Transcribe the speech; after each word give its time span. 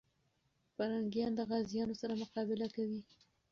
پرنګیان 0.75 1.31
د 1.35 1.39
غازيانو 1.49 1.95
سره 2.01 2.13
مقابله 2.21 2.67
کوي. 2.75 3.01